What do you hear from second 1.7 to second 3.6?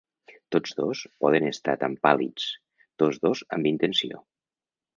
tan pàl·lids, tots dos